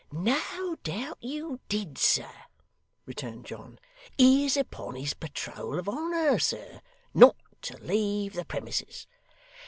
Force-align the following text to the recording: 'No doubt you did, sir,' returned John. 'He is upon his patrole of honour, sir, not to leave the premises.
'No 0.11 0.77
doubt 0.81 1.19
you 1.21 1.59
did, 1.69 1.95
sir,' 1.99 2.45
returned 3.05 3.45
John. 3.45 3.77
'He 4.17 4.47
is 4.47 4.57
upon 4.57 4.95
his 4.95 5.13
patrole 5.13 5.77
of 5.77 5.87
honour, 5.87 6.39
sir, 6.39 6.81
not 7.13 7.35
to 7.61 7.77
leave 7.77 8.33
the 8.33 8.43
premises. 8.43 9.05